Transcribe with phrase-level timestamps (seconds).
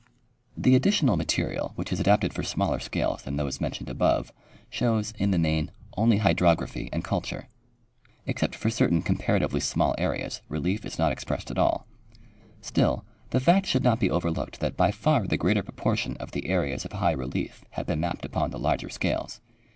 [0.01, 0.65] Hie Area not yet mapped.
[0.65, 1.17] 113 The additional
[1.63, 4.31] material which is adapted for smaller scales than those mentioned above
[4.71, 7.49] shows, in the main, only hydrog raphy and culture.
[8.25, 11.85] Except for certain comparatively small areas, relief is not expressed at all.
[12.61, 16.47] Still, the fact should not be overlooked that by far the greater proportion of the
[16.47, 19.39] areas of high relief have been maj)ped upon the larger scales.